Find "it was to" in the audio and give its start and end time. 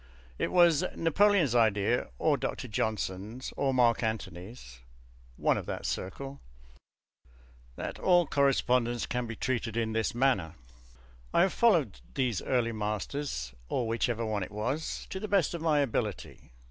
14.41-15.19